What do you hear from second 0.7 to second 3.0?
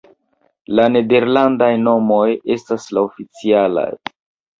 La nederlandaj nomoj estas